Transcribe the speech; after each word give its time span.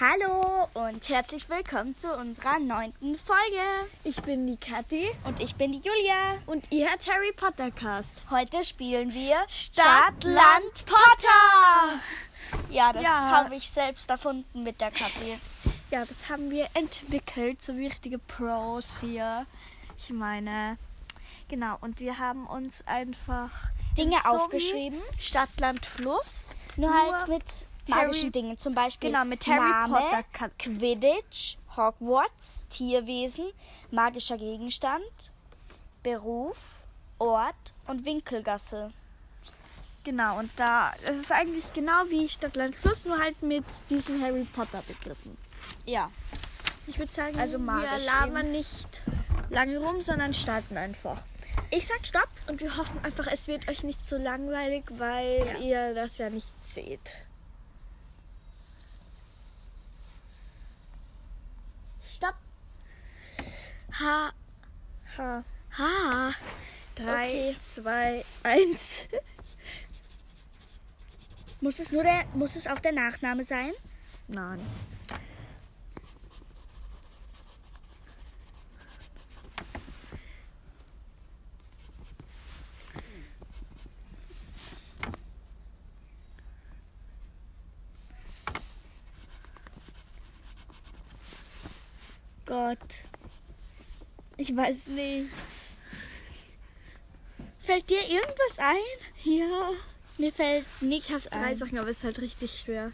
Hallo 0.00 0.68
und 0.74 1.08
herzlich 1.08 1.48
willkommen 1.48 1.96
zu 1.96 2.12
unserer 2.16 2.58
neunten 2.58 3.16
Folge. 3.18 3.88
Ich 4.04 4.22
bin 4.22 4.46
die 4.46 4.56
Kathi 4.56 5.10
Und 5.24 5.40
ich 5.40 5.56
bin 5.56 5.72
die 5.72 5.78
Julia. 5.78 6.38
und 6.46 6.70
ihr 6.70 6.88
hört 6.88 7.06
Harry 7.08 7.32
Potter 7.32 7.70
Cast. 7.70 8.24
Heute 8.30 8.62
spielen 8.64 9.12
wir 9.12 9.36
Stadt, 9.48 10.22
Land, 10.24 10.86
Potter. 10.86 12.00
Ja, 12.70 12.92
das 12.92 13.02
Ja. 13.02 13.30
habe 13.30 13.54
ich 13.56 13.68
selbst 13.68 14.08
erfunden 14.08 14.62
mit 14.62 14.80
der 14.80 14.90
Kathi. 14.92 15.38
Ja, 15.90 16.04
das 16.04 16.28
haben 16.30 16.50
wir 16.50 16.68
entwickelt, 16.74 17.60
so 17.62 17.76
wie 17.76 17.86
richtige 17.86 18.18
Pros 18.18 19.00
hier. 19.00 19.46
Ich 19.98 20.10
meine, 20.10 20.78
genau, 21.48 21.76
und 21.80 22.00
wir 22.00 22.18
haben 22.18 22.46
uns 22.46 22.86
einfach 22.86 23.50
Dinge 23.98 24.16
aufgeschrieben. 24.26 25.00
Stadt, 25.18 25.50
Land, 25.60 25.84
Fluss. 25.84 26.54
Nur 26.76 26.92
halt 26.94 27.28
mit 27.28 27.44
magischen 27.88 28.20
Harry- 28.24 28.30
Dingen. 28.30 28.58
Zum 28.58 28.74
Beispiel 28.74 29.10
Genau, 29.10 29.24
mit 29.24 29.46
Harry 29.46 29.68
Name, 29.70 29.94
Potter 29.94 30.22
Ka- 30.32 30.50
Quidditch, 30.58 31.56
Hogwarts, 31.76 32.64
Tierwesen, 32.68 33.46
magischer 33.90 34.38
Gegenstand, 34.38 35.32
Beruf, 36.02 36.56
Ort 37.18 37.72
und 37.86 38.04
Winkelgasse. 38.04 38.92
Genau, 40.04 40.38
und 40.38 40.50
da, 40.56 40.92
es 41.06 41.20
ist 41.20 41.30
eigentlich 41.32 41.72
genau 41.72 42.02
wie 42.08 42.28
Stadt, 42.28 42.56
Land, 42.56 42.74
Fluss, 42.76 43.04
nur 43.04 43.18
halt 43.18 43.40
mit 43.42 43.64
diesen 43.88 44.20
Harry 44.20 44.44
Potter 44.44 44.82
Begriffen. 44.88 45.36
Ja. 45.86 46.10
Ich 46.88 46.98
würde 46.98 47.12
sagen, 47.12 47.38
Also 47.38 47.58
wir 47.60 47.98
labern 48.06 48.50
nicht 48.50 49.02
lange 49.50 49.78
rum, 49.78 50.00
sondern 50.00 50.34
starten 50.34 50.76
einfach. 50.76 51.22
Ich 51.70 51.86
sag 51.86 52.04
Stopp. 52.04 52.28
Und 52.48 52.60
wir 52.60 52.76
hoffen 52.76 52.98
einfach, 53.04 53.28
es 53.28 53.46
wird 53.46 53.68
euch 53.68 53.84
nicht 53.84 54.06
so 54.08 54.16
langweilig, 54.16 54.84
weil 54.98 55.46
Ja. 55.46 55.58
ihr 55.58 55.94
das 55.94 56.18
ja 56.18 56.28
nicht 56.30 56.52
seht. 56.64 57.24
Stopp. 62.12 62.34
Ha. 64.00 64.32
Ha. 65.18 65.44
Ha. 65.78 66.30
3, 66.94 67.04
Okay. 67.04 67.56
2, 67.60 68.24
1. 68.42 69.08
Muss 71.60 71.78
es 71.78 71.92
nur 71.92 72.02
der, 72.02 72.24
muss 72.34 72.56
es 72.56 72.66
auch 72.66 72.80
der 72.80 72.92
Nachname 72.92 73.44
sein? 73.44 73.72
Nein. 74.28 74.60
Gott. 92.44 93.04
Ich 94.42 94.56
weiß 94.56 94.88
nichts. 94.88 95.76
Fällt 97.60 97.88
dir 97.88 98.02
irgendwas 98.08 98.58
ein? 98.58 98.74
Ja. 99.22 99.70
Mir 100.18 100.32
fällt 100.32 100.66
nichts 100.80 101.10
Ich 101.10 101.28
drei 101.28 101.38
ein. 101.38 101.56
Sachen, 101.56 101.78
aber 101.78 101.90
es 101.90 101.98
ist 101.98 102.04
halt 102.04 102.20
richtig 102.20 102.58
schwer. 102.58 102.90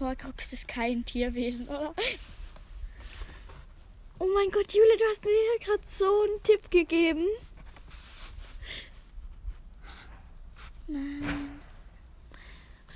Horcrux 0.00 0.52
ist 0.52 0.66
kein 0.66 1.04
Tierwesen, 1.04 1.68
oder? 1.68 1.94
Oh 4.18 4.28
mein 4.34 4.50
Gott, 4.50 4.72
Jule, 4.72 4.96
du 4.98 5.04
hast 5.12 5.24
mir 5.24 5.30
ja 5.30 5.64
gerade 5.64 5.82
so 5.86 6.22
einen 6.22 6.42
Tipp 6.42 6.68
gegeben. 6.72 7.28
Nein. 10.88 11.41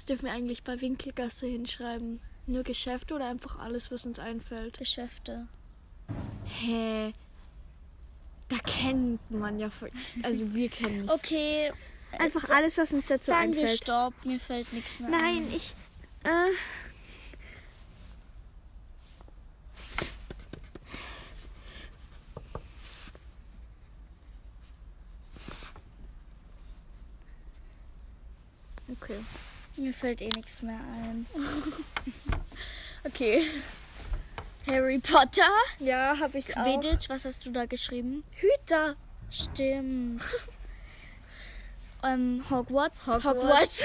Dürfen 0.08 0.26
wir 0.26 0.32
eigentlich 0.32 0.62
bei 0.62 0.80
Winkelgasse 0.80 1.46
hinschreiben? 1.46 2.20
Nur 2.46 2.62
Geschäfte 2.62 3.14
oder 3.14 3.28
einfach 3.28 3.58
alles, 3.58 3.90
was 3.90 4.06
uns 4.06 4.18
einfällt? 4.18 4.78
Geschäfte. 4.78 5.48
Hä? 6.44 7.12
Da 8.48 8.56
kennt 8.58 9.28
man 9.30 9.58
ja. 9.58 9.68
voll- 9.68 9.90
Also 10.22 10.54
wir 10.54 10.68
kennen 10.68 11.04
es. 11.06 11.10
Okay. 11.10 11.72
Einfach 12.18 12.48
äh, 12.48 12.52
alles, 12.52 12.78
was 12.78 12.92
uns 12.92 13.06
dazu 13.06 13.26
Sagen 13.32 13.52
wir 13.54 13.62
einfällt. 13.62 13.82
Stopp. 13.82 14.14
Mir 14.24 14.38
fällt 14.38 14.72
nichts 14.72 15.00
mehr 15.00 15.10
Nein, 15.10 15.38
ein. 15.38 15.52
ich. 15.52 15.74
Äh, 16.22 16.52
okay. 28.92 29.20
Mir 29.76 29.92
fällt 29.92 30.22
eh 30.22 30.30
nichts 30.30 30.62
mehr 30.62 30.80
ein. 30.80 31.26
Okay. 33.04 33.44
Harry 34.66 34.98
Potter. 34.98 35.48
Ja, 35.78 36.18
habe 36.18 36.38
ich 36.38 36.56
auch. 36.56 36.64
Quidditch, 36.64 37.08
was 37.08 37.24
hast 37.24 37.46
du 37.46 37.52
da 37.52 37.66
geschrieben? 37.66 38.24
Hüter. 38.32 38.96
Stimmt. 39.30 40.22
ähm, 42.02 42.44
Hogwarts. 42.50 43.06
Hogwarts. 43.06 43.84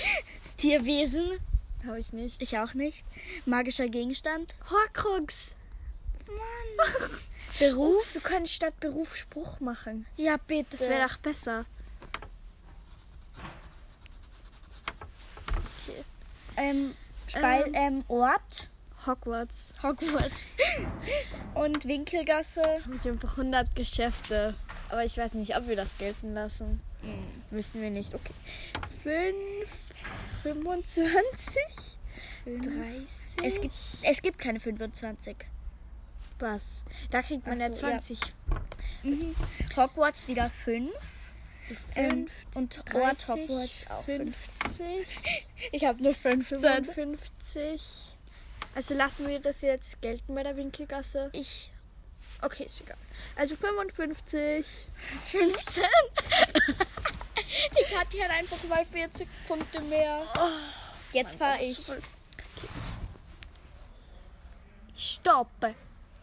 Tierwesen. 0.56 1.38
Habe 1.86 2.00
ich 2.00 2.12
nicht. 2.12 2.42
Ich 2.42 2.58
auch 2.58 2.74
nicht. 2.74 3.06
Magischer 3.44 3.88
Gegenstand. 3.88 4.56
Horcrux. 4.68 5.54
Mann. 6.26 7.10
Beruf? 7.60 8.04
Du 8.14 8.20
kannst 8.20 8.52
statt 8.52 8.78
Beruf 8.80 9.14
Spruch 9.16 9.60
machen. 9.60 10.06
Ja, 10.16 10.38
bitte. 10.38 10.76
Das 10.76 10.80
wäre 10.80 11.06
doch 11.06 11.18
besser. 11.18 11.66
Ähm, 16.56 16.94
Speil, 17.28 17.66
Ähm. 17.68 17.74
ähm, 17.74 18.04
Ort. 18.08 18.70
Hogwarts. 19.06 19.72
Hogwarts. 19.82 20.56
Und 21.54 21.86
Winkelgasse. 21.86 22.62
Ich 23.00 23.08
einfach 23.08 23.38
100 23.38 23.74
Geschäfte. 23.76 24.54
Aber 24.88 25.04
ich 25.04 25.16
weiß 25.16 25.34
nicht, 25.34 25.56
ob 25.56 25.68
wir 25.68 25.76
das 25.76 25.96
gelten 25.98 26.34
lassen. 26.34 26.80
Wissen 27.50 27.80
wir 27.82 27.90
nicht. 27.90 28.14
Okay. 28.14 28.32
5, 29.02 29.36
25, 30.42 31.98
30. 32.46 33.44
Es 33.44 33.60
gibt, 33.60 33.74
es 34.02 34.22
gibt 34.22 34.38
keine 34.38 34.58
25. 34.60 35.36
was? 36.38 36.84
Da 37.10 37.22
kriegt 37.22 37.46
man 37.46 37.56
Ach 37.56 37.68
ja 37.68 37.74
so, 37.74 37.86
ja. 37.86 37.98
20. 37.98 38.18
Hogwarts 39.76 40.28
wieder 40.28 40.50
5. 40.64 40.90
So 41.68 41.74
Ähm, 41.94 42.28
5, 42.28 42.30
und 42.54 42.84
30, 42.92 42.94
Ort 43.00 43.28
Hogwarts 43.28 43.86
auch 43.90 44.04
5. 44.04 44.36
50, 44.62 45.08
Ich 45.72 45.84
habe 45.84 46.02
nur 46.02 46.14
15. 46.14 46.60
55. 46.84 47.82
Also 48.74 48.94
lassen 48.94 49.26
wir 49.26 49.40
das 49.40 49.62
jetzt 49.62 50.00
gelten 50.02 50.34
bei 50.34 50.42
der 50.42 50.56
Winkelgasse? 50.56 51.30
Ich 51.32 51.72
Okay, 52.42 52.64
ist 52.64 52.80
egal. 52.80 52.96
Also 53.34 53.56
55. 53.56 54.66
15. 55.24 55.84
Die 57.36 57.94
Kathi 57.94 58.18
hat 58.18 58.30
einfach 58.30 58.62
mal 58.64 58.84
40 58.84 59.26
Punkte 59.48 59.80
mehr. 59.80 60.22
Jetzt 61.12 61.36
fahre 61.36 61.62
ich. 61.62 61.78
Stopp. 64.96 65.48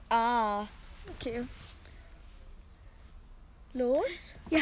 Ah. 0.10 0.68
Okay. 1.16 1.48
Los. 3.74 4.36
Ja. 4.50 4.62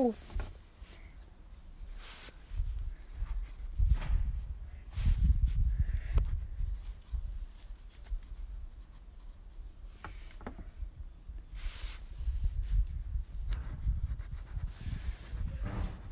Oh. 0.00 0.14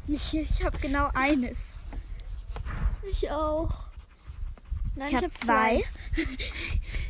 Ich, 0.09 0.35
ich 0.35 0.65
habe 0.65 0.77
genau 0.79 1.11
eines. 1.15 1.79
Ich 3.09 3.31
auch. 3.31 3.71
Nein, 4.97 5.11
ich 5.11 5.15
habe 5.15 5.27
hab 5.27 5.33
zwei. 5.33 5.85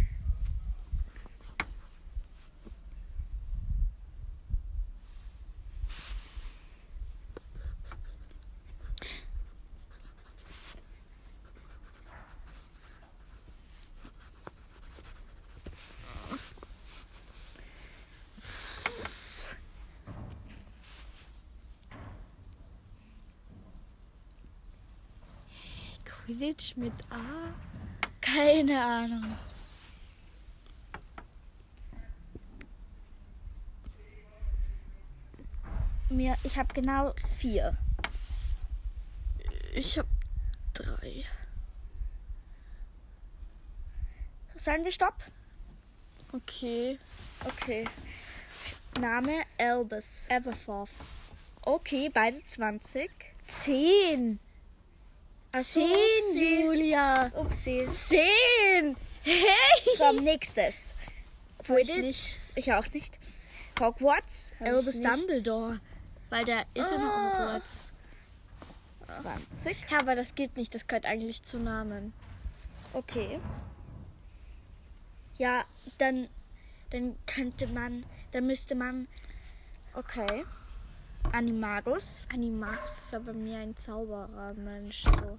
Quidditch 26.36 26.76
mit 26.76 26.92
A? 27.08 27.54
Keine 28.20 28.84
Ahnung. 28.84 29.36
Mir, 36.10 36.36
ich 36.44 36.58
habe 36.58 36.72
genau 36.74 37.14
vier. 37.38 37.78
Ich 39.74 39.96
habe 39.96 40.08
drei. 40.74 41.24
Sagen 44.54 44.84
wir 44.84 44.92
Stopp? 44.92 45.14
Okay. 46.32 46.98
Okay. 47.46 47.84
Name 49.00 49.42
Albus. 49.56 50.26
Everforth. 50.28 50.90
Okay, 51.64 52.10
beide 52.10 52.44
20. 52.44 53.10
Zehn. 53.46 54.38
Ach 55.58 55.62
so, 55.62 55.80
Zehn, 55.80 55.88
upsie. 56.28 56.62
Julia. 56.62 57.32
Upsi. 57.34 57.88
Zehn. 58.08 58.96
Hey. 59.22 59.96
So, 59.96 60.12
nächstes. 60.20 60.94
Ich 61.60 61.66
Quidditch. 61.66 61.96
nicht. 61.96 62.38
Ich 62.56 62.72
auch 62.72 62.86
nicht. 62.92 63.18
Hogwarts. 63.80 64.52
Hab 64.60 64.66
ich 64.68 64.72
Albus. 64.74 65.00
Dumbledore. 65.00 65.80
Weil 66.30 66.44
der 66.44 66.66
ist 66.74 66.92
in 66.92 67.00
Ah. 67.00 67.32
Hogwarts. 67.32 67.92
20. 69.06 69.76
Ja, 69.90 70.00
aber 70.00 70.14
das 70.14 70.34
geht 70.34 70.56
nicht. 70.56 70.74
Das 70.74 70.86
gehört 70.86 71.06
eigentlich 71.06 71.42
zu 71.42 71.58
Namen. 71.58 72.12
Okay. 72.92 73.40
Ja, 75.38 75.64
dann, 75.98 76.28
dann 76.90 77.16
könnte 77.26 77.66
man, 77.66 78.04
dann 78.32 78.46
müsste 78.46 78.74
man, 78.74 79.06
okay, 79.94 80.44
Animagus. 81.32 82.24
Animax 82.32 83.06
ist 83.06 83.14
aber 83.14 83.32
mehr 83.32 83.60
ein 83.60 83.76
Zauberer, 83.76 84.54
Mensch. 84.54 85.04
So. 85.04 85.38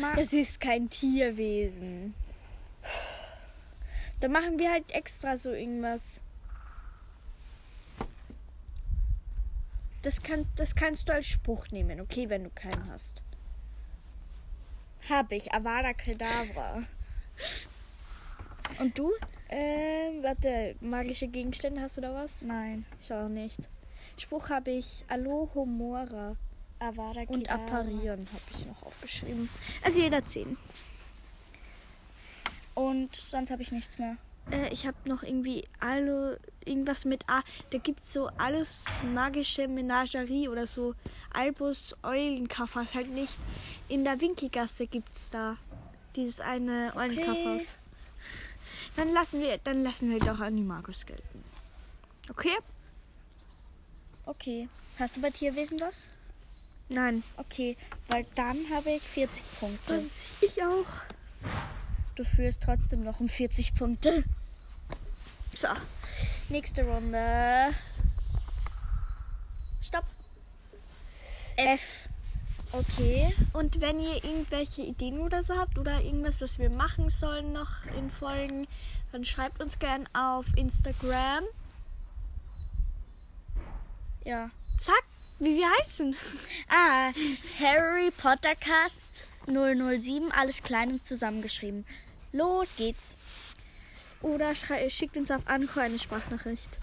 Ma 0.00 0.14
Das 0.14 0.32
ist 0.32 0.60
kein 0.60 0.88
Tierwesen. 0.90 2.14
Da 4.20 4.28
machen 4.28 4.58
wir 4.58 4.70
halt 4.70 4.90
extra 4.92 5.36
so 5.36 5.50
irgendwas. 5.50 6.22
Das, 10.02 10.22
kann, 10.22 10.46
das 10.56 10.74
kannst 10.74 11.08
du 11.08 11.12
als 11.12 11.26
Spruch 11.26 11.68
nehmen, 11.70 12.00
okay, 12.00 12.28
wenn 12.28 12.44
du 12.44 12.50
keinen 12.50 12.90
hast. 12.90 13.22
habe 15.08 15.34
ich, 15.34 15.52
Avada 15.52 15.92
Kedavra. 15.92 16.82
Und 18.78 18.96
du? 18.96 19.12
Ähm, 19.48 20.22
warte, 20.22 20.76
magische 20.80 21.28
Gegenstände 21.28 21.80
hast 21.80 21.96
du 21.96 22.00
da 22.00 22.14
was? 22.14 22.42
Nein. 22.42 22.86
Ich 23.00 23.12
auch 23.12 23.28
nicht. 23.28 23.68
Spruch 24.20 24.50
habe 24.50 24.70
ich 24.70 25.04
Alohomora 25.08 26.36
Avada 26.78 27.22
und. 27.28 27.50
Apparieren 27.50 28.26
habe 28.32 28.58
ich 28.58 28.66
noch 28.66 28.82
aufgeschrieben. 28.82 29.48
Also 29.82 30.00
jeder 30.00 30.24
zehn. 30.24 30.58
Und 32.74 33.16
sonst 33.16 33.50
habe 33.50 33.62
ich 33.62 33.72
nichts 33.72 33.98
mehr. 33.98 34.16
Äh, 34.50 34.68
ich 34.72 34.86
habe 34.86 34.96
noch 35.06 35.22
irgendwie 35.22 35.64
alle 35.78 36.38
irgendwas 36.64 37.06
mit 37.06 37.28
A. 37.30 37.42
Da 37.70 37.78
gibt's 37.78 38.12
so 38.12 38.28
alles 38.36 38.84
magische 39.14 39.68
Menagerie 39.68 40.48
oder 40.48 40.66
so 40.66 40.94
Albus 41.32 41.96
Eulenkaffers 42.02 42.94
halt 42.94 43.10
nicht. 43.10 43.38
In 43.88 44.04
der 44.04 44.20
Winkelgasse 44.20 44.86
gibt's 44.86 45.30
da 45.30 45.56
dieses 46.14 46.40
eine 46.40 46.92
Eulenkaffers. 46.94 47.78
Dann 48.96 49.12
lassen 49.14 49.40
wir 49.40 49.58
dann 49.58 49.82
lassen 49.82 50.10
wir 50.10 50.18
doch 50.18 50.40
Animagus 50.40 51.06
gelten. 51.06 51.42
Okay? 52.28 52.56
Okay. 54.30 54.68
Hast 55.00 55.16
du 55.16 55.20
bei 55.20 55.30
Tierwesen 55.30 55.80
was? 55.80 56.08
Nein. 56.88 57.24
Okay, 57.36 57.76
weil 58.08 58.24
dann 58.36 58.58
habe 58.72 58.90
ich 58.90 59.02
40 59.02 59.42
Punkte. 59.58 60.04
Ich 60.40 60.62
auch. 60.62 60.86
Du 62.14 62.24
führst 62.24 62.62
trotzdem 62.62 63.02
noch 63.02 63.18
um 63.18 63.28
40 63.28 63.74
Punkte. 63.74 64.22
So, 65.56 65.66
nächste 66.48 66.84
Runde. 66.84 67.74
Stopp. 69.82 70.04
F. 71.56 72.08
Okay. 72.70 73.34
Und 73.52 73.80
wenn 73.80 73.98
ihr 73.98 74.22
irgendwelche 74.22 74.82
Ideen 74.82 75.18
oder 75.18 75.42
so 75.42 75.56
habt 75.56 75.76
oder 75.76 76.00
irgendwas, 76.00 76.40
was 76.40 76.60
wir 76.60 76.70
machen 76.70 77.10
sollen 77.10 77.52
noch 77.52 77.84
in 77.98 78.12
Folgen, 78.12 78.68
dann 79.10 79.24
schreibt 79.24 79.60
uns 79.60 79.80
gern 79.80 80.08
auf 80.14 80.46
Instagram. 80.56 81.42
Ja. 84.24 84.50
Zack, 84.78 85.04
wie 85.38 85.56
wir 85.56 85.68
heißen. 85.78 86.16
Ah, 86.68 87.12
Harry 87.58 88.10
Potter 88.10 88.54
Cast 88.54 89.26
007, 89.46 90.30
alles 90.32 90.62
klein 90.62 90.90
und 90.92 91.04
zusammengeschrieben. 91.04 91.84
Los 92.32 92.76
geht's. 92.76 93.16
Oder 94.22 94.54
schickt 94.88 95.16
uns 95.16 95.30
auf 95.30 95.46
Anchor 95.46 95.82
eine 95.82 95.98
Sprachnachricht. 95.98 96.78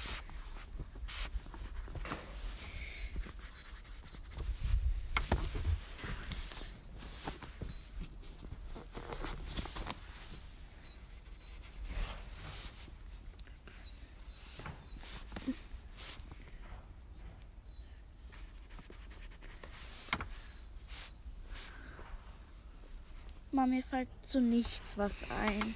Mama, 23.51 23.67
mir 23.67 23.83
fällt 23.83 24.09
zu 24.25 24.41
nichts 24.41 24.97
was 24.97 25.23
ein. 25.31 25.73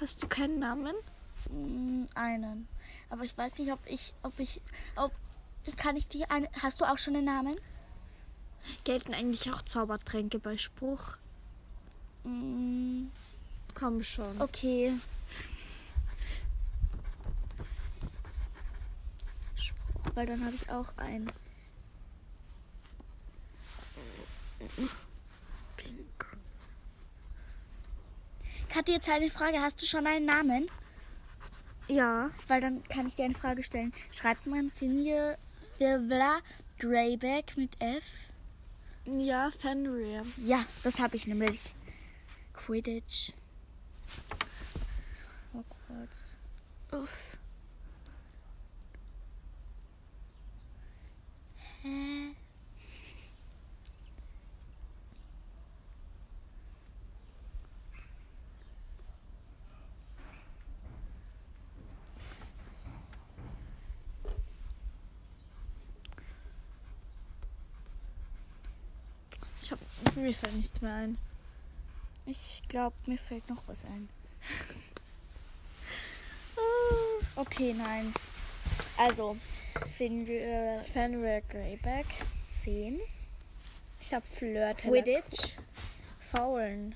Hast 0.00 0.22
du 0.22 0.28
keinen 0.28 0.58
Namen? 0.58 0.94
Mm, 1.50 2.04
Einen. 2.14 2.68
Aber 3.10 3.24
ich 3.24 3.36
weiß 3.36 3.58
nicht, 3.58 3.72
ob 3.72 3.80
ich, 3.86 4.14
ob 4.22 4.38
ich, 4.38 4.60
ob, 4.96 5.12
kann 5.76 5.96
ich 5.96 6.08
dir 6.08 6.30
eine, 6.30 6.48
hast 6.62 6.80
du 6.80 6.84
auch 6.84 6.98
schon 6.98 7.16
einen 7.16 7.26
Namen? 7.26 7.56
Gelten 8.84 9.12
eigentlich 9.12 9.50
auch 9.52 9.62
Zaubertränke 9.62 10.38
bei 10.38 10.56
Spruch? 10.56 11.16
Mm, 12.24 13.06
Komm 13.74 14.02
schon. 14.02 14.40
Okay. 14.40 14.92
Spruch, 19.56 20.14
weil 20.14 20.26
dann 20.26 20.44
habe 20.44 20.54
ich 20.54 20.70
auch 20.70 20.96
einen. 20.96 21.30
Kathi, 28.72 28.92
jetzt 28.92 29.10
eine 29.10 29.28
Frage. 29.28 29.60
Hast 29.60 29.82
du 29.82 29.86
schon 29.86 30.06
einen 30.06 30.24
Namen? 30.24 30.66
Ja. 31.88 32.30
Weil 32.48 32.62
dann 32.62 32.82
kann 32.84 33.06
ich 33.06 33.14
dir 33.14 33.26
eine 33.26 33.34
Frage 33.34 33.62
stellen. 33.62 33.92
Schreibt 34.10 34.46
man 34.46 34.70
Finja 34.70 35.36
Vivla 35.76 36.38
Greyback 36.78 37.54
mit 37.58 37.78
F? 37.82 38.02
Ja, 39.04 39.50
Fenrir. 39.50 40.22
Ja, 40.38 40.64
das 40.84 41.00
habe 41.00 41.16
ich 41.16 41.26
nämlich. 41.26 41.74
Quidditch. 42.54 43.32
Hogwarts. 45.52 46.38
Uff. 46.92 47.36
Hä? 51.82 52.34
Ich 69.62 69.70
hab, 69.70 69.78
mir 70.22 70.34
fällt 70.34 70.54
nichts 70.54 70.80
mehr 70.80 70.94
ein. 70.94 71.18
Ich 72.26 72.62
glaube, 72.68 72.94
mir 73.06 73.18
fällt 73.18 73.48
noch 73.48 73.62
was 73.66 73.84
ein. 73.84 74.08
Okay, 77.34 77.74
nein. 77.76 78.12
Also, 78.98 79.36
finden 79.96 80.26
wir 80.26 80.84
Fenrir 80.92 81.40
Greyback. 81.48 82.06
10. 82.62 83.00
Ich 84.00 84.12
hab 84.12 84.22
Flirt. 84.36 84.78
Quidditch. 84.78 85.56
Faulen. 86.30 86.94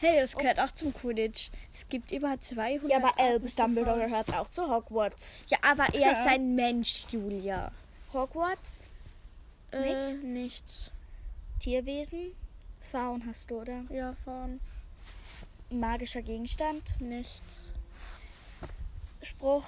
Hey, 0.00 0.20
das 0.20 0.36
gehört 0.36 0.60
auch 0.60 0.70
zum 0.72 0.92
Quidditch. 0.92 1.48
Es 1.72 1.88
gibt 1.88 2.12
über 2.12 2.38
200. 2.38 2.90
Ja, 2.90 2.98
aber 2.98 3.08
Arten 3.08 3.20
Albus 3.22 3.56
Dumbledore 3.56 4.06
gehört 4.06 4.34
auch 4.34 4.48
zu 4.50 4.68
Hogwarts. 4.68 5.46
Ja, 5.48 5.58
aber 5.62 5.84
er 5.94 6.12
ist 6.12 6.26
Ja. 6.26 6.32
ein 6.32 6.54
Mensch, 6.54 7.06
Julia. 7.10 7.72
Hogwarts? 8.12 8.88
Äh, 9.72 10.14
Nichts? 10.16 10.90
Tierwesen? 11.64 12.32
Faun 12.92 13.24
hast 13.26 13.50
du, 13.50 13.62
oder? 13.62 13.84
Ja, 13.88 14.14
von 14.22 14.60
Magischer 15.70 16.20
Gegenstand? 16.20 17.00
nichts. 17.00 17.72
Spruch? 19.22 19.64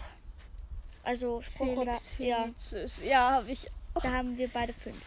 Also 1.02 1.40
Spruch 1.40 1.78
oder? 1.78 1.96
Felix 1.96 2.18
Ja, 2.18 2.42
Felicis. 2.42 3.02
Ja, 3.02 3.30
habe 3.30 3.50
ich. 3.50 3.66
da 3.94 4.12
haben 4.12 4.36
wir 4.36 4.48
beide 4.48 4.74
fünf. 4.74 5.00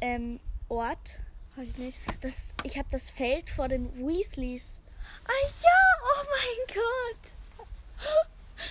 Ähm, 0.00 0.40
Ort. 0.68 1.20
Habe 1.54 1.66
ich 1.66 1.78
nicht. 1.78 2.02
Das, 2.20 2.56
ich 2.64 2.78
habe 2.78 2.88
das 2.90 3.10
Feld 3.10 3.48
vor 3.48 3.68
den 3.68 3.96
Weasleys. 4.04 4.80
Ah 5.24 5.30
ja, 5.62 5.78
oh 6.02 6.24
mein 6.34 6.66
Gott. 6.74 7.30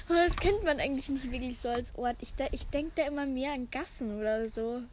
Aber 0.09 0.26
das 0.37 0.43
kennt 0.43 0.63
man 0.63 0.79
eigentlich 0.79 1.09
nicht 1.09 1.31
wirklich 1.31 1.59
so 1.59 1.69
als 1.69 1.95
Ort. 1.95 2.17
Ich, 2.21 2.33
ich 2.51 2.67
denke 2.67 2.91
da 2.95 3.07
immer 3.07 3.25
mehr 3.25 3.53
an 3.53 3.69
Gassen 3.71 4.19
oder 4.19 4.47
so. 4.47 4.83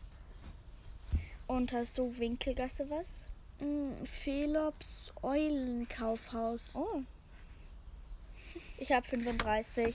Und 1.47 1.73
hast 1.73 1.99
du 1.99 2.17
Winkelgasse 2.17 2.89
was? 2.89 3.25
Mm, 3.61 3.93
Felops 4.05 5.13
Eulenkaufhaus. 5.23 6.75
Oh. 6.77 7.03
Ich 8.79 8.91
habe 8.91 9.07
35. 9.07 9.95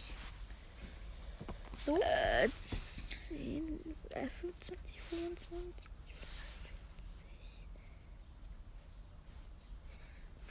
Du? 1.86 1.96
Äh, 1.98 2.50
10, 2.60 3.96
äh, 4.12 4.28
25, 4.42 5.02
25, 5.10 5.74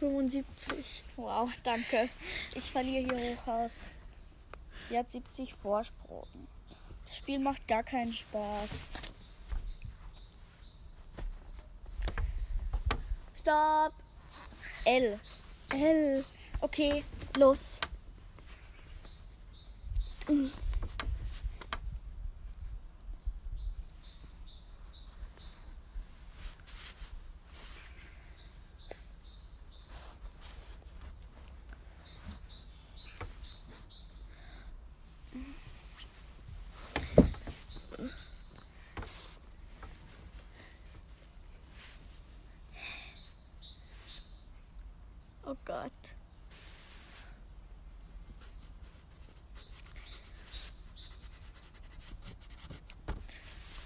75. 0.00 1.04
Wow, 1.16 1.50
danke. 1.62 2.08
Ich 2.54 2.64
verliere 2.64 3.14
hier 3.14 3.36
hoch 3.36 3.46
aus. 3.46 3.84
Die 4.90 4.96
hat 4.96 5.10
70 5.10 5.54
Vorsprung. 5.54 6.26
Das 7.04 7.16
Spiel 7.16 7.38
macht 7.38 7.66
gar 7.68 7.82
keinen 7.82 8.12
Spaß. 8.12 8.92
Stopp. 13.38 13.92
L. 14.84 15.20
L. 15.70 16.24
Okay, 16.60 17.04
los 17.36 17.80
Gott. 45.68 45.92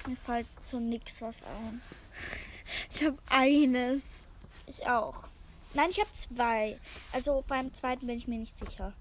Mir 0.06 0.16
so 0.72 0.80
nix 0.80 1.20
was 1.20 1.42
ein. 1.42 1.82
Ich 2.90 3.04
habe 3.04 3.18
eines. 3.26 4.22
Ich 4.66 4.86
auch. 4.86 5.28
Nein, 5.74 5.90
ich 5.90 6.00
habe 6.00 6.10
zwei. 6.12 6.80
Also 7.12 7.44
beim 7.46 7.72
zweiten 7.74 8.06
bin 8.06 8.16
ich 8.16 8.26
mir 8.26 8.38
nicht 8.38 8.58
sicher. 8.58 8.94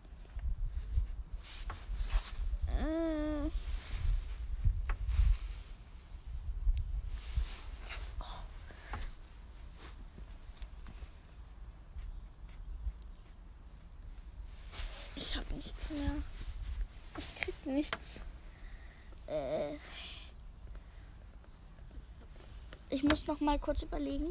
Mm. 2.78 3.50
Ich 15.16 15.36
habe 15.38 15.54
nichts 15.56 15.90
mehr. 15.90 16.16
Ich 17.18 17.36
krieg 17.36 17.66
nichts. 17.66 18.22
Äh, 19.28 19.76
ich 22.92 23.04
muss 23.04 23.28
noch 23.28 23.40
mal 23.40 23.58
kurz 23.58 23.82
überlegen. 23.82 24.28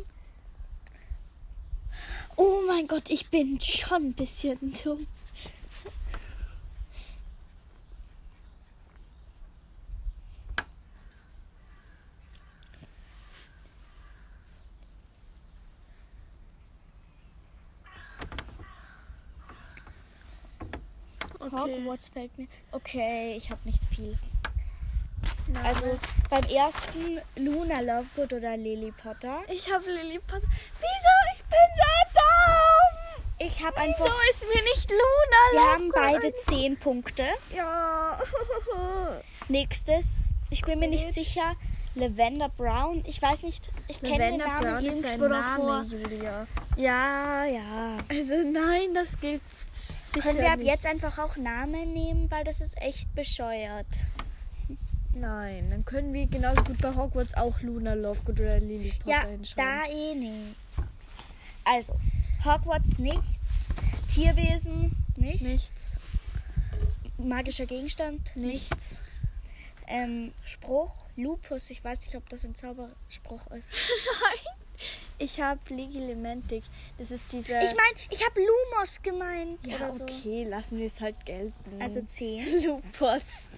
Oh 2.37 2.61
mein 2.67 2.87
Gott, 2.87 3.11
ich 3.11 3.29
bin 3.29 3.61
schon 3.61 4.09
ein 4.09 4.13
bisschen 4.13 4.75
dumm. 4.85 5.07
Hogwarts 21.53 22.09
fällt 22.09 22.37
mir. 22.39 22.47
Okay, 22.71 23.35
ich 23.37 23.51
habe 23.51 23.61
nicht 23.65 23.85
viel. 23.87 24.17
Nein. 25.53 25.67
Also 25.67 25.99
beim 26.29 26.45
ersten 26.45 27.21
Luna 27.37 27.81
Lovegood 27.81 28.33
oder 28.35 28.57
Lily 28.57 28.93
Potter. 28.93 29.39
ich 29.49 29.71
habe 29.73 29.85
Lily 29.91 30.19
Potter. 30.21 30.47
Wieso? 30.79 31.35
Ich 31.35 31.43
bin 31.45 31.59
so 31.77 32.21
dumm. 32.21 33.25
Ich 33.39 33.65
habe 33.65 33.77
Wieso 33.77 34.05
einfach. 34.05 34.23
ist 34.31 34.45
mir 34.55 34.63
nicht 34.63 34.91
Luna 34.91 35.53
Wir 35.53 35.73
haben 35.73 35.87
Lovegood 35.89 36.21
beide 36.23 36.35
10 36.35 36.77
Punkte. 36.79 37.25
Ja. 37.55 38.21
Nächstes, 39.49 40.31
ich 40.51 40.63
bin 40.63 40.79
mir 40.79 40.89
nicht 40.89 41.13
sicher. 41.13 41.57
Lavender 41.97 42.49
Brown. 42.51 43.03
Ich 43.05 43.21
weiß 43.21 43.43
nicht, 43.43 43.69
ich 43.89 44.01
kenne 44.01 44.31
den 44.31 44.37
Namen 44.37 44.85
irgendwo 44.85 45.27
davor. 45.27 45.83
Julia. 45.83 46.47
Ja, 46.77 47.45
ja. 47.45 47.97
Also 48.09 48.37
nein, 48.37 48.95
das 48.95 49.19
gilt 49.21 49.43
sicher 49.73 50.29
Können 50.29 50.39
wir 50.39 50.53
ab 50.53 50.59
nicht. 50.59 50.69
jetzt 50.69 50.87
einfach 50.87 51.19
auch 51.19 51.37
Namen 51.37 51.93
nehmen, 51.93 52.31
weil 52.31 52.45
das 52.45 52.61
ist 52.61 52.81
echt 52.81 53.13
bescheuert. 53.17 53.87
Nein, 55.15 55.71
dann 55.71 55.85
können 55.85 56.13
wir 56.13 56.27
genauso 56.27 56.63
gut 56.63 56.79
bei 56.81 56.95
Hogwarts 56.95 57.35
auch 57.35 57.61
Luna 57.63 57.95
Lovegood 57.95 58.41
oder 58.41 58.61
Lily 58.61 58.93
Potter 58.93 59.11
Ja, 59.11 59.27
hinschreiben. 59.27 59.83
da 59.83 59.91
eh 59.93 60.15
nicht. 60.15 60.57
Also, 61.65 61.99
Hogwarts 62.45 62.99
nichts. 62.99 63.69
Tierwesen 64.09 64.97
nichts. 65.17 65.43
Nichts. 65.43 65.97
Magischer 67.19 67.67
Gegenstand 67.67 68.35
Nichts. 68.37 69.03
Ähm, 69.87 70.33
Spruch 70.45 70.95
Lupus. 71.17 71.71
Ich 71.71 71.83
weiß 71.85 72.01
nicht, 72.07 72.15
ob 72.17 72.29
das 72.29 72.45
ein 72.45 72.55
Zauberspruch 72.55 73.47
ist. 73.49 73.73
Nein. 74.23 74.55
Ich 75.19 75.41
habe 75.41 75.61
Legilementic. 75.69 76.63
Das 76.99 77.11
ist 77.11 77.31
diese. 77.33 77.53
Ich 77.59 77.75
meine, 77.75 77.97
ich 78.11 78.25
habe 78.27 78.41
Lumos 78.41 79.03
gemeint 79.03 79.59
ja, 79.67 79.93
so. 79.93 80.05
okay, 80.05 80.45
lassen 80.45 80.79
wir 80.79 80.87
es 80.87 81.01
halt 81.01 81.25
gelten. 81.27 81.81
Also 81.83 82.01
10. 82.01 82.63
Lupus. 82.65 83.51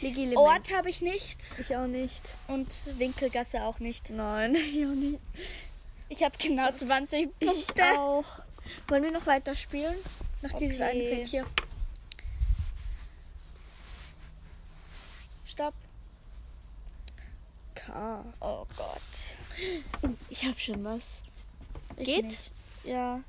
Legilementic. 0.00 0.38
Ort 0.38 0.72
habe 0.74 0.90
ich 0.90 1.00
nichts 1.02 1.54
Ich 1.58 1.74
auch 1.74 1.86
nicht. 1.86 2.22
und 2.48 2.68
Winkelgasse 2.98 3.62
auch 3.64 3.78
nicht. 3.78 4.10
Nein, 4.10 4.54
ich 4.56 4.84
auch 4.84 4.90
nicht. 4.90 5.18
Ich 6.10 6.22
habe 6.22 6.36
genau 6.38 6.70
20 6.70 7.28
Ich 7.40 7.46
Punkte. 7.48 7.84
auch. 7.98 8.24
Wollen 8.88 9.02
wir 9.04 9.10
noch 9.12 9.26
weiter 9.26 9.54
spielen? 9.54 9.94
Nach 10.42 10.52
Okay. 10.52 10.66
eine 10.82 11.04
Feld 11.04 11.26
hier. 11.28 11.46
Stopp. 15.44 15.74
K. 17.88 18.24
Oh 18.40 18.66
Gott. 18.76 20.12
Ich 20.28 20.44
habe 20.44 20.58
schon 20.58 20.84
was. 20.84 21.22
Ich 21.96 22.04
Geht? 22.04 22.26
Nichts. 22.26 22.78
Ja. 22.84 23.20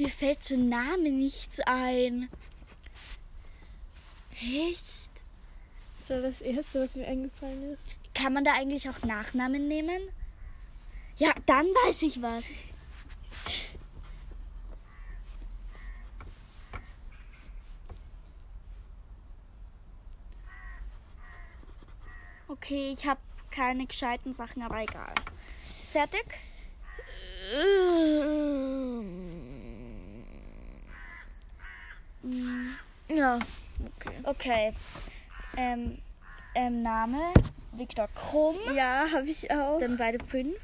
Mir 0.00 0.08
fällt 0.08 0.42
zu 0.42 0.56
Name 0.56 1.10
nichts 1.10 1.60
ein. 1.66 2.30
Echt? 4.32 4.82
Das 5.98 6.08
war 6.08 6.22
das 6.22 6.40
Erste, 6.40 6.80
was 6.82 6.96
mir 6.96 7.06
eingefallen 7.06 7.72
ist. 7.72 7.82
Kann 8.14 8.32
man 8.32 8.42
da 8.42 8.54
eigentlich 8.54 8.88
auch 8.88 9.02
Nachnamen 9.02 9.68
nehmen? 9.68 10.00
Ja, 11.18 11.34
dann 11.44 11.66
weiß 11.66 12.00
ich 12.00 12.22
was. 12.22 12.46
Okay, 22.48 22.94
ich 22.96 23.06
habe 23.06 23.20
keine 23.50 23.84
gescheiten 23.84 24.32
Sachen, 24.32 24.62
aber 24.62 24.80
egal. 24.80 25.12
Fertig? 25.92 26.24
Äh, 27.52 28.29
okay. 34.30 34.74
Ähm, 35.56 35.98
ähm, 36.54 36.82
Name 36.82 37.32
Viktor 37.72 38.08
Krumm. 38.14 38.56
Ja, 38.74 39.06
habe 39.12 39.26
ich 39.28 39.50
auch. 39.50 39.78
Dann 39.78 39.96
beide 39.96 40.22
fünf. 40.24 40.58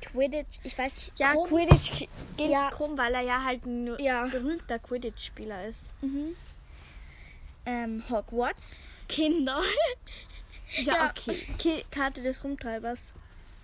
Quidditch, 0.00 0.58
ich 0.62 0.76
weiß 0.76 0.96
nicht. 0.96 1.18
Ja, 1.18 1.32
Krumm. 1.32 1.48
Quidditch 1.48 2.08
geht 2.36 2.50
Ja. 2.50 2.70
krumm, 2.70 2.98
weil 2.98 3.14
er 3.14 3.22
ja 3.22 3.42
halt 3.44 3.64
ein 3.64 3.98
Ja. 3.98 4.26
berühmter 4.26 4.78
Quidditch-Spieler 4.78 5.66
ist. 5.66 5.92
Mhm. 6.02 6.36
Ähm, 7.66 8.04
Hogwarts. 8.10 8.88
Kinder. 9.08 9.60
ja, 10.82 10.82
Ja. 10.94 11.10
okay. 11.10 11.46
Ki 11.58 11.84
Karte 11.90 12.22
des 12.22 12.42
Rumtreibers. 12.44 13.14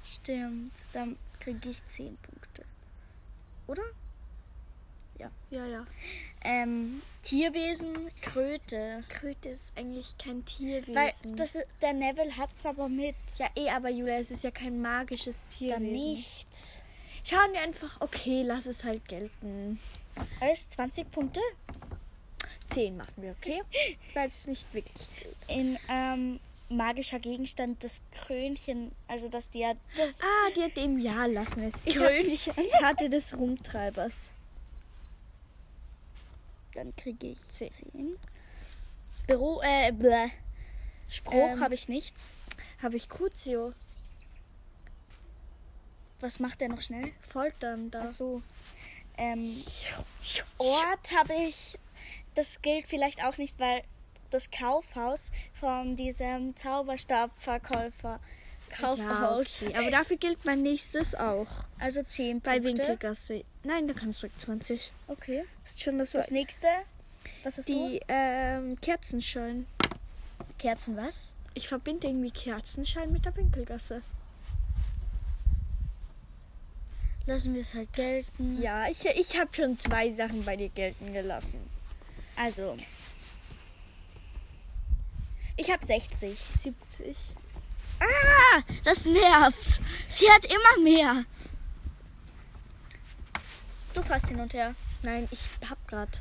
Stimmt, 0.02 0.72
dann 0.92 1.18
kriege 1.40 1.68
ich 1.68 1.84
zehn 1.86 2.16
Punkte. 2.22 2.64
Oder? 3.66 3.82
Ja, 5.18 5.30
ja. 5.66 5.86
Ähm, 6.44 7.02
Tierwesen, 7.22 8.08
Kröte. 8.22 9.04
Kröte 9.08 9.50
ist 9.50 9.72
eigentlich 9.76 10.16
kein 10.18 10.44
Tierwesen. 10.44 10.94
Weil 10.94 11.12
das, 11.36 11.54
ist- 11.54 11.66
der 11.82 11.92
Neville 11.92 12.36
hat's 12.36 12.64
aber 12.64 12.88
mit. 12.88 13.14
ja, 13.38 13.48
eh, 13.56 13.68
aber 13.70 13.90
Julia, 13.90 14.18
es 14.18 14.30
ist 14.30 14.44
ja 14.44 14.50
kein 14.50 14.80
magisches 14.80 15.46
Tierwesen. 15.48 15.84
Dann 15.84 15.92
nicht. 15.92 16.82
Schauen 17.24 17.52
wir 17.52 17.60
einfach, 17.60 18.00
okay, 18.00 18.42
lass 18.42 18.64
es 18.66 18.84
halt 18.84 19.06
gelten. 19.06 19.78
Alles 20.40 20.68
20 20.70 21.10
Punkte. 21.10 21.40
Zehn 22.70 22.96
machen 22.96 23.12
wir, 23.16 23.32
okay? 23.32 23.60
Weil 24.14 24.28
es 24.28 24.46
nicht 24.46 24.72
wirklich 24.72 25.06
gut. 25.22 25.36
In 25.56 25.78
ähm, 25.88 26.40
magischer 26.70 27.18
Gegenstand 27.18 27.82
das 27.84 28.00
Krönchen, 28.12 28.92
also 29.08 29.28
das 29.28 29.50
die 29.50 29.66
das 29.96 30.20
Ah, 30.22 30.50
die 30.56 30.62
hat 30.62 30.76
dem 30.76 30.98
Ja 30.98 31.26
lassen 31.26 31.64
es. 31.64 31.74
Ich 31.84 31.96
Krönchen. 31.96 32.54
Karte 32.80 33.10
des 33.10 33.36
Rumtreibers. 33.36 34.32
Dann 36.74 36.94
kriege 36.96 37.28
ich 37.28 37.40
10. 37.40 38.16
Büro, 39.26 39.60
äh, 39.62 39.92
bläh. 39.92 40.30
Spruch 41.08 41.50
Ähm. 41.52 41.60
habe 41.60 41.74
ich 41.74 41.88
nichts. 41.88 42.32
Habe 42.82 42.96
ich 42.96 43.08
Crucio. 43.08 43.72
Was 46.20 46.38
macht 46.38 46.60
der 46.60 46.68
noch 46.68 46.82
schnell? 46.82 47.12
Foltern 47.20 47.90
da. 47.90 48.02
Ach 48.04 48.06
so. 48.06 48.42
Ähm, 49.16 49.64
Ort 50.58 51.12
habe 51.16 51.34
ich. 51.34 51.78
Das 52.34 52.62
gilt 52.62 52.86
vielleicht 52.86 53.24
auch 53.24 53.38
nicht, 53.38 53.58
weil 53.58 53.82
das 54.30 54.50
Kaufhaus 54.50 55.32
von 55.58 55.96
diesem 55.96 56.54
Zauberstabverkäufer. 56.56 58.20
Ja, 58.70 58.76
Kaufhaus. 58.76 59.62
okay. 59.62 59.76
Aber 59.76 59.90
dafür 59.90 60.16
gilt 60.16 60.44
mein 60.44 60.62
nächstes 60.62 61.14
auch. 61.14 61.48
Also 61.78 62.02
10 62.02 62.40
Bei 62.40 62.60
Punkte. 62.60 62.78
Winkelgasse. 62.82 63.44
Nein, 63.64 63.88
da 63.88 63.94
kannst 63.94 64.22
du 64.22 64.26
direkt 64.26 64.40
20. 64.42 64.92
Okay. 65.08 65.44
Ist 65.64 65.82
schon 65.82 65.98
das, 65.98 66.12
Das 66.12 66.30
nächste. 66.30 66.66
Was 67.42 67.58
ist 67.58 67.68
die 67.68 67.72
Die 67.72 68.00
ähm, 68.08 68.80
Kerzenschein. 68.80 69.66
Kerzen 70.58 70.96
was? 70.96 71.34
Ich 71.54 71.68
verbinde 71.68 72.06
irgendwie 72.06 72.30
Kerzenschein 72.30 73.12
mit 73.12 73.24
der 73.24 73.36
Winkelgasse. 73.36 74.02
Lassen 77.26 77.54
wir 77.54 77.60
es 77.60 77.74
halt 77.74 77.92
gelten. 77.92 78.60
Ja, 78.60 78.88
ich, 78.88 79.04
ich 79.04 79.38
habe 79.38 79.50
schon 79.54 79.76
zwei 79.78 80.10
Sachen 80.10 80.44
bei 80.44 80.56
dir 80.56 80.68
gelten 80.70 81.12
gelassen. 81.12 81.60
Also. 82.36 82.76
Ich 85.56 85.70
habe 85.70 85.84
60. 85.84 86.38
70. 86.38 87.16
Ah, 88.00 88.62
das 88.84 89.04
nervt. 89.04 89.80
Sie 90.08 90.30
hat 90.30 90.44
immer 90.46 90.82
mehr. 90.82 91.24
Du 93.94 94.02
fasst 94.02 94.28
hin 94.28 94.40
und 94.40 94.54
her. 94.54 94.74
Nein, 95.02 95.28
ich 95.30 95.48
hab 95.68 95.86
grad. 95.86 96.20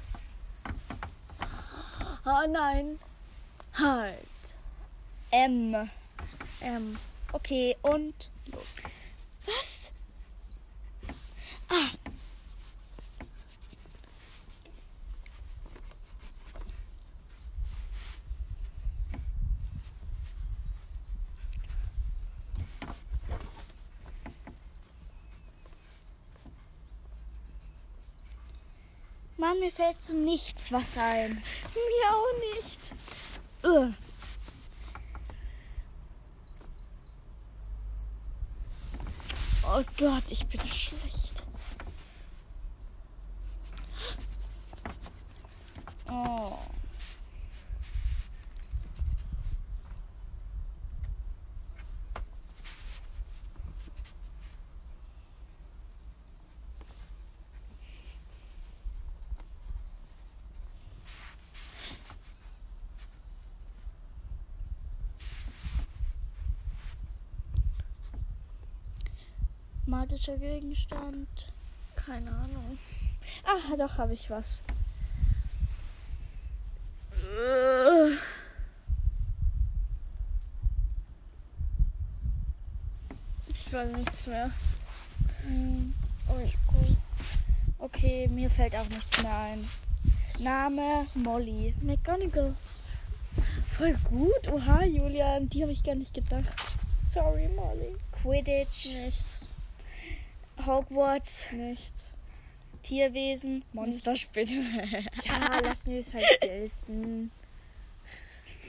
Ah, 2.23 2.45
nein. 2.47 2.99
Halt. 3.73 4.25
M. 5.31 5.89
Ähm, 6.61 6.97
Okay, 7.31 7.75
und 7.83 8.29
los. 8.47 8.77
was? 9.45 9.91
Mann, 11.69 11.98
mir 29.59 29.71
fällt 29.71 30.01
zu 30.01 30.15
nichts 30.15 30.71
was 30.71 30.97
ein. 30.97 31.43
Mir 31.73 32.09
auch 32.09 32.55
nicht. 32.55 32.93
Ugh. 33.63 33.93
Oh 39.63 39.83
Gott, 39.97 40.23
ich 40.29 40.45
bin 40.47 40.61
schlecht. 40.61 41.43
Oh. 46.09 46.57
Magischer 69.89 70.37
Gegenstand. 70.37 71.27
Keine 71.95 72.29
Ahnung. 72.29 72.77
Ah, 73.43 73.75
doch, 73.75 73.97
habe 73.97 74.13
ich 74.13 74.29
was. 74.29 74.61
Ich 83.47 83.73
weiß 83.73 83.91
nichts 83.93 84.27
mehr. 84.27 84.51
Hm. 85.43 85.93
Oh, 86.27 86.39
ich. 86.43 86.55
Okay, 87.79 88.27
mir 88.27 88.49
fällt 88.51 88.75
auch 88.75 88.89
nichts 88.89 89.23
mehr 89.23 89.37
ein. 89.37 89.67
Name 90.37 91.07
Molly. 91.15 91.73
McGonagall. 91.81 92.55
Voll 93.75 93.93
gut. 94.07 94.47
Oha, 94.49 94.83
Julian, 94.83 95.49
die 95.49 95.63
habe 95.63 95.71
ich 95.71 95.83
gar 95.83 95.95
nicht 95.95 96.13
gedacht. 96.13 96.53
Sorry, 97.05 97.47
Molly. 97.47 97.95
Quidditch. 98.11 99.01
Nichts. 99.01 99.38
Hogwarts. 100.65 101.51
Nichts. 101.51 102.13
Tierwesen. 102.83 103.63
Monsterspitze. 103.73 104.55
Ja, 105.23 105.59
lassen 105.63 105.91
wir 105.91 105.99
es 105.99 106.13
halt 106.13 106.25
gelten. 106.41 107.31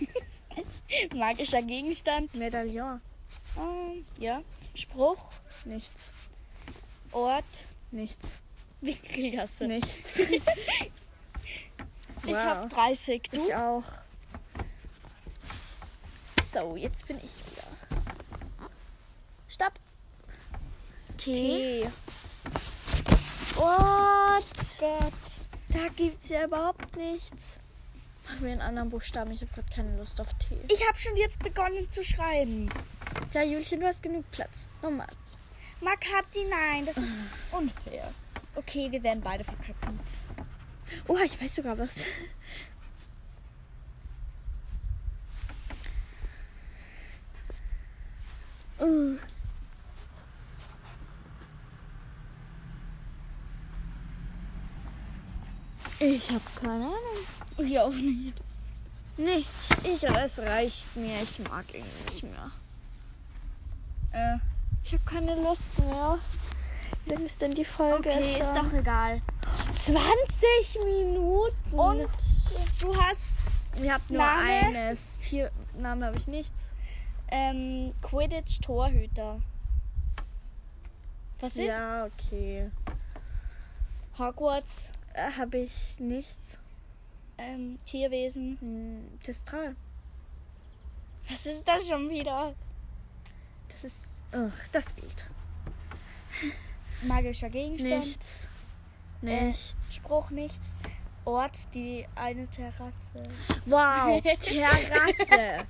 Magischer 1.14 1.62
Gegenstand. 1.62 2.34
Medaillon. 2.36 3.00
Ähm, 3.56 4.04
ja. 4.18 4.42
Spruch. 4.74 5.30
Nichts. 5.64 6.12
Ort. 7.12 7.66
Nichts. 7.90 8.38
Winkelgasse. 8.80 9.66
Nichts. 9.66 10.18
Ich 10.18 10.40
Wow. 12.24 12.36
habe 12.36 12.68
30. 12.68 13.22
Du? 13.32 13.46
Ich 13.46 13.54
auch. 13.54 13.82
So, 16.52 16.76
jetzt 16.76 17.06
bin 17.06 17.16
ich 17.18 17.38
wieder. 17.46 17.64
Stopp. 19.48 19.72
Tee. 21.20 21.84
What? 23.54 24.44
Gott. 24.78 25.12
Da 25.68 25.88
gibt's 25.94 26.30
ja 26.30 26.46
überhaupt 26.46 26.96
nichts. 26.96 27.58
Machen 28.24 28.42
wir 28.42 28.52
einen 28.52 28.62
anderen 28.62 28.88
Buchstaben. 28.88 29.30
Ich 29.32 29.42
habe 29.42 29.52
gerade 29.52 29.68
keine 29.74 29.98
Lust 29.98 30.18
auf 30.18 30.32
Tee. 30.34 30.58
Ich 30.68 30.86
habe 30.88 30.98
schon 30.98 31.16
jetzt 31.16 31.38
begonnen 31.40 31.90
zu 31.90 32.02
schreiben. 32.02 32.70
Ja, 33.34 33.42
Julchen, 33.42 33.80
du 33.80 33.86
hast 33.86 34.02
genug 34.02 34.24
Platz. 34.30 34.66
Mann. 34.80 35.02
Makati, 35.82 36.44
nein, 36.48 36.86
das 36.86 36.96
ist 36.96 37.32
unfair. 37.52 38.10
Okay, 38.54 38.90
wir 38.90 39.02
werden 39.02 39.20
beide 39.22 39.44
verkacken. 39.44 40.00
Oh, 41.06 41.18
ich 41.18 41.40
weiß 41.40 41.56
sogar 41.56 41.78
was. 41.78 42.02
Uh. 48.78 49.18
Ich 56.00 56.30
habe 56.30 56.40
keine 56.60 56.86
Ahnung. 56.86 56.98
Ich 57.58 57.78
auch 57.78 57.90
nicht. 57.92 58.34
Nicht. 59.16 59.48
Ich, 59.84 60.02
es 60.02 60.38
reicht 60.38 60.96
mir. 60.96 61.22
Ich 61.22 61.38
mag 61.40 61.64
ihn 61.74 61.84
nicht 62.08 62.22
mehr. 62.22 62.50
Äh, 64.12 64.38
Ich 64.82 64.92
habe 64.94 65.04
keine 65.04 65.34
Lust 65.42 65.78
mehr. 65.78 66.18
Wie 67.04 67.12
lang 67.14 67.26
ist 67.26 67.40
denn 67.40 67.54
die 67.54 67.64
Folge? 67.64 68.08
okay, 68.10 68.40
ist 68.40 68.46
schon? 68.46 68.66
doch 68.66 68.72
egal. 68.72 69.20
20 69.82 70.04
Minuten. 70.84 71.72
Und 71.78 72.08
du 72.80 72.96
hast 72.96 73.36
ihr 73.82 73.92
habt 73.94 74.10
nur 74.10 74.18
Name? 74.22 74.42
eines. 74.48 75.18
Tier 75.18 75.50
Name 75.78 76.06
habe 76.06 76.16
ich 76.16 76.26
nichts. 76.26 76.70
ähm, 77.28 77.92
Quidditch-Torhüter. 78.02 79.40
Was 81.40 81.52
ist? 81.56 81.66
Ja, 81.66 82.06
okay. 82.06 82.70
Hogwarts, 84.18 84.90
Äh, 85.14 85.30
habe 85.32 85.58
ich 85.58 85.98
nichts. 85.98 86.58
ähm, 87.38 87.78
Tierwesen. 87.84 88.58
Hm, 88.60 89.18
Testral. 89.20 89.74
Was 91.28 91.46
ist 91.46 91.66
das 91.66 91.86
schon 91.86 92.08
wieder? 92.10 92.54
Das 93.68 93.84
ist. 93.84 94.24
Ugh, 94.32 94.52
das 94.72 94.94
gilt. 94.94 95.30
Magischer 97.02 97.48
Gegenstand. 97.50 98.04
Nichts. 98.04 98.48
Äh, 99.22 99.44
Nichts. 99.46 99.94
Spruch 99.96 100.30
nichts. 100.30 100.76
Ort, 101.24 101.74
die 101.74 102.06
eine 102.14 102.48
Terrasse. 102.48 103.22
Wow, 103.66 104.22
Terrasse. 104.40 105.66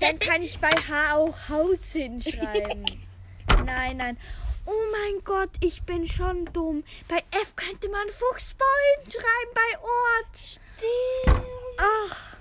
Dann 0.00 0.18
kann 0.18 0.42
ich 0.42 0.58
bei 0.58 0.70
H 0.70 1.16
auch 1.16 1.48
Haus 1.48 1.92
hinschreiben. 1.92 2.84
Nein, 3.64 3.96
nein. 3.96 4.16
Oh 4.64 4.82
mein 4.92 5.24
Gott, 5.24 5.50
ich 5.60 5.82
bin 5.82 6.06
schon 6.06 6.44
dumm. 6.52 6.84
Bei 7.08 7.18
F 7.30 7.56
könnte 7.56 7.88
man 7.88 8.08
Fuchsbau 8.08 8.64
hinschreiben 8.96 9.54
bei 9.54 9.78
Ort. 9.80 10.36
Stimmt. 10.36 11.46
Ach. 11.78 12.36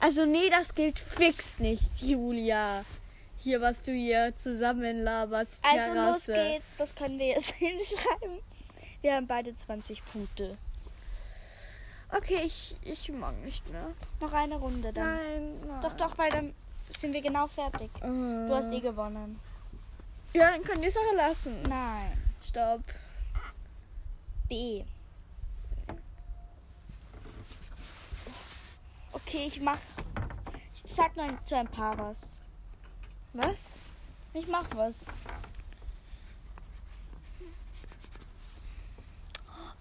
Also 0.00 0.24
nee, 0.24 0.48
das 0.50 0.74
gilt 0.74 0.98
fix 0.98 1.58
nicht, 1.58 2.02
Julia. 2.02 2.84
Hier, 3.38 3.60
was 3.60 3.82
du 3.82 3.92
hier 3.92 4.34
zusammenlaberst. 4.36 5.58
Also 5.62 5.92
Terrasse. 5.92 6.32
los 6.34 6.42
geht's, 6.42 6.76
das 6.76 6.94
können 6.94 7.18
wir 7.18 7.28
jetzt 7.28 7.50
hinschreiben. 7.58 8.40
Wir 9.00 9.14
haben 9.14 9.26
beide 9.26 9.54
20 9.54 10.04
Punkte. 10.12 10.56
Okay, 12.10 12.42
ich, 12.44 12.76
ich 12.82 13.10
mag 13.10 13.34
nicht 13.44 13.68
mehr. 13.70 13.92
Noch 14.20 14.32
eine 14.32 14.56
Runde 14.56 14.92
dann. 14.92 15.16
Nein, 15.18 15.60
nein. 15.66 15.80
Doch, 15.80 15.94
doch, 15.94 16.16
weil 16.18 16.30
dann 16.30 16.54
sind 16.90 17.12
wir 17.12 17.20
genau 17.20 17.46
fertig. 17.48 17.90
Äh. 18.00 18.06
Du 18.06 18.54
hast 18.54 18.72
eh 18.72 18.80
gewonnen. 18.80 19.40
Ja, 20.36 20.50
dann 20.50 20.62
können 20.64 20.82
wir 20.82 20.88
es 20.88 20.96
auch 20.98 21.14
lassen. 21.14 21.62
Nein. 21.62 22.12
Stopp. 22.46 22.82
B. 24.50 24.84
Okay, 29.12 29.46
ich 29.46 29.62
mach. 29.62 29.78
Ich 30.74 30.92
sag 30.92 31.16
noch 31.16 31.42
zu 31.44 31.56
ein 31.56 31.66
paar 31.66 31.96
was. 31.96 32.36
Was? 33.32 33.80
Ich 34.34 34.46
mach 34.48 34.66
was. 34.74 35.06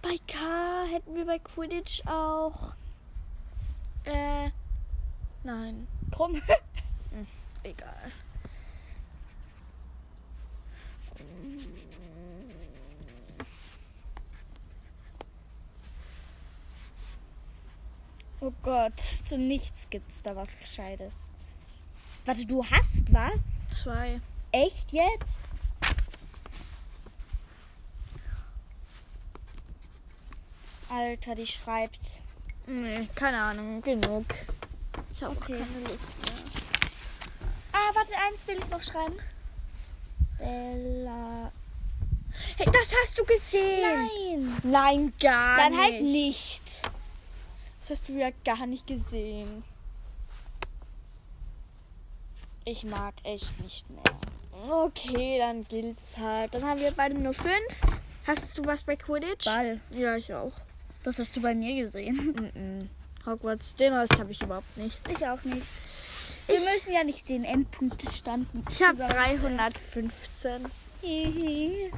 Bei 0.01 0.17
K 0.25 0.85
hätten 0.89 1.15
wir 1.15 1.25
bei 1.25 1.39
Quidditch 1.39 2.07
auch. 2.07 2.71
Äh. 4.05 4.51
Nein. 5.43 5.85
Krumm. 6.11 6.41
Egal. 7.63 8.13
Oh 18.41 18.51
Gott, 18.61 18.99
zu 18.99 19.37
nichts 19.37 19.87
gibt's 19.89 20.21
da 20.21 20.35
was 20.35 20.57
Gescheites. 20.59 21.29
Warte, 22.25 22.45
du 22.45 22.63
hast 22.65 23.11
was? 23.13 23.67
Zwei. 23.71 24.19
Echt 24.51 24.91
jetzt? 24.91 25.43
Alter, 30.89 31.35
die 31.35 31.47
schreibt. 31.47 32.21
Nee, 32.67 33.07
keine 33.15 33.41
Ahnung. 33.41 33.81
Genug. 33.81 34.25
Ich 35.11 35.23
habe 35.23 35.35
Okay. 35.35 35.57
keine 35.59 35.87
Lust 35.87 36.09
mehr. 36.25 36.61
Ah, 37.73 37.91
warte, 37.93 38.13
eins 38.27 38.47
will 38.47 38.57
ich 38.57 38.69
noch 38.69 38.83
schreiben. 38.83 39.15
Bella. 40.37 41.51
Hey, 42.57 42.65
das 42.65 42.93
hast 43.01 43.17
du 43.17 43.23
gesehen. 43.25 44.49
Nein. 44.61 44.61
Nein, 44.63 45.13
gar 45.19 45.57
Dann 45.57 45.73
nicht. 45.73 45.81
halt 45.81 46.01
nicht. 46.01 46.81
Das 47.79 47.89
hast 47.91 48.09
du 48.09 48.13
ja 48.13 48.29
gar 48.43 48.65
nicht 48.65 48.87
gesehen. 48.87 49.63
Ich 52.65 52.83
mag 52.83 53.13
echt 53.23 53.61
nicht 53.61 53.89
mehr. 53.89 54.03
Okay, 54.69 55.37
dann 55.37 55.67
gilt's 55.67 56.17
halt. 56.17 56.53
Dann 56.53 56.63
haben 56.63 56.79
wir 56.79 56.91
beide 56.91 57.13
nur 57.15 57.33
fünf. 57.33 57.81
Hast 58.25 58.57
du 58.57 58.65
was 58.65 58.83
bei 58.83 58.95
Quidditch? 58.95 59.45
Ball. 59.45 59.79
Ja, 59.91 60.15
ich 60.15 60.33
auch. 60.33 60.53
Das 61.03 61.19
hast 61.19 61.35
du 61.37 61.41
bei 61.41 61.53
mir 61.53 61.75
gesehen. 61.75 62.89
Mm 62.89 63.05
Hogwarts, 63.25 63.73
den 63.75 63.93
Rest 63.93 64.19
habe 64.19 64.31
ich 64.31 64.41
überhaupt 64.41 64.77
nichts. 64.77 65.01
Ich 65.11 65.27
auch 65.27 65.43
nicht. 65.43 65.65
Wir 66.47 66.59
müssen 66.59 66.93
ja 66.93 67.03
nicht 67.03 67.27
den 67.29 67.43
Endpunktestand 67.43 68.47
Ich 68.69 68.81
habe 68.83 68.97
zusammenzählen. 68.97 69.57
315. 69.71 70.65
Hihi. 71.01 71.91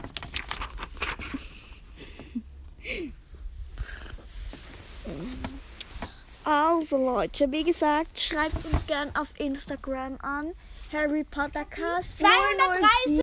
Also 6.43 6.97
Leute, 6.97 7.51
wie 7.51 7.63
gesagt, 7.63 8.19
schreibt 8.19 8.65
uns 8.71 8.87
gern 8.87 9.13
auf 9.17 9.27
Instagram 9.37 10.17
an. 10.21 10.53
Harry 10.93 11.25
Potter 11.25 11.65
Cast 11.65 12.19
230 12.19 13.15